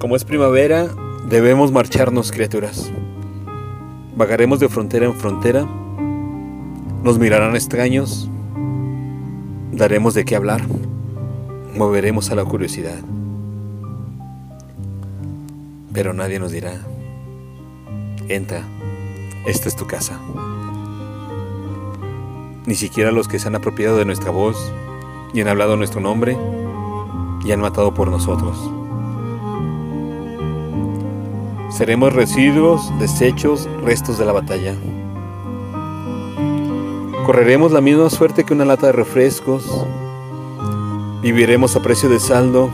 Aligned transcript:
Como 0.00 0.16
es 0.16 0.24
primavera, 0.24 0.88
debemos 1.28 1.72
marcharnos, 1.72 2.32
criaturas. 2.32 2.90
Vagaremos 4.16 4.58
de 4.58 4.70
frontera 4.70 5.04
en 5.04 5.14
frontera. 5.14 5.66
Nos 7.04 7.18
mirarán 7.18 7.54
extraños. 7.54 8.26
Daremos 9.72 10.14
de 10.14 10.24
qué 10.24 10.36
hablar. 10.36 10.62
Moveremos 11.76 12.30
a 12.30 12.34
la 12.34 12.46
curiosidad. 12.46 12.98
Pero 15.92 16.14
nadie 16.14 16.40
nos 16.40 16.50
dirá, 16.50 16.80
entra, 18.28 18.62
esta 19.46 19.68
es 19.68 19.76
tu 19.76 19.86
casa. 19.86 20.18
Ni 22.64 22.74
siquiera 22.74 23.12
los 23.12 23.28
que 23.28 23.38
se 23.38 23.48
han 23.48 23.56
apropiado 23.56 23.98
de 23.98 24.06
nuestra 24.06 24.30
voz 24.30 24.72
y 25.34 25.42
han 25.42 25.48
hablado 25.48 25.76
nuestro 25.76 26.00
nombre 26.00 26.38
y 27.44 27.52
han 27.52 27.60
matado 27.60 27.92
por 27.92 28.08
nosotros. 28.08 28.79
Seremos 31.80 32.12
residuos, 32.12 32.92
desechos, 32.98 33.66
restos 33.82 34.18
de 34.18 34.26
la 34.26 34.32
batalla. 34.32 34.74
Correremos 37.24 37.72
la 37.72 37.80
misma 37.80 38.10
suerte 38.10 38.44
que 38.44 38.52
una 38.52 38.66
lata 38.66 38.88
de 38.88 38.92
refrescos. 38.92 39.64
Viviremos 41.22 41.74
a 41.76 41.80
precio 41.80 42.10
de 42.10 42.20
saldo. 42.20 42.68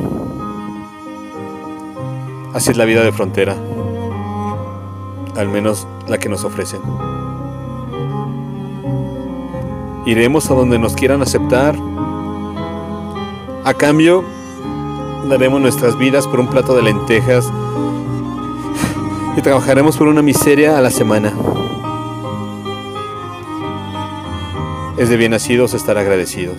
Así 2.52 2.72
es 2.72 2.76
la 2.76 2.84
vida 2.84 3.04
de 3.04 3.12
frontera. 3.12 3.54
Al 5.36 5.50
menos 5.50 5.86
la 6.08 6.18
que 6.18 6.28
nos 6.28 6.42
ofrecen. 6.42 6.80
Iremos 10.04 10.50
a 10.50 10.54
donde 10.54 10.80
nos 10.80 10.96
quieran 10.96 11.22
aceptar. 11.22 11.76
A 13.62 13.72
cambio, 13.72 14.24
daremos 15.28 15.60
nuestras 15.60 15.96
vidas 15.96 16.26
por 16.26 16.40
un 16.40 16.48
plato 16.48 16.74
de 16.74 16.82
lentejas 16.82 17.52
y 19.36 19.42
trabajaremos 19.42 19.98
por 19.98 20.08
una 20.08 20.22
miseria 20.22 20.78
a 20.78 20.80
la 20.80 20.90
semana. 20.90 21.32
Es 24.96 25.10
de 25.10 25.16
bien 25.18 25.32
nacidos 25.32 25.74
estar 25.74 25.98
agradecidos. 25.98 26.56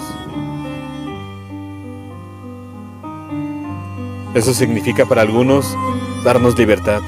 Eso 4.36 4.54
significa 4.54 5.08
para 5.08 5.24
algunos 5.24 5.76
darnos 6.24 6.58
libertad. 6.60 7.02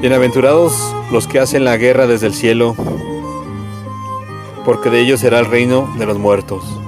Bienaventurados 0.00 0.94
los 1.10 1.26
que 1.26 1.40
hacen 1.40 1.64
la 1.64 1.76
guerra 1.76 2.06
desde 2.06 2.28
el 2.28 2.34
cielo, 2.34 2.76
porque 4.64 4.90
de 4.90 5.00
ellos 5.00 5.18
será 5.18 5.40
el 5.40 5.46
reino 5.46 5.92
de 5.98 6.06
los 6.06 6.18
muertos. 6.18 6.78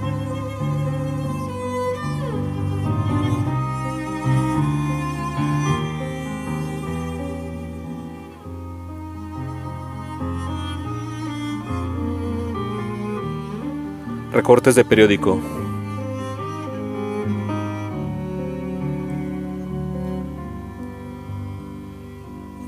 Recortes 14.33 14.77
de 14.77 14.85
periódico. 14.85 15.41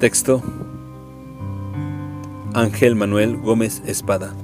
Texto. 0.00 0.42
Ángel 2.52 2.96
Manuel 2.96 3.36
Gómez 3.36 3.80
Espada. 3.86 4.34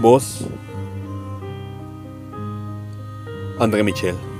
Voz. 0.00 0.46
André 3.60 3.82
Michel. 3.82 4.31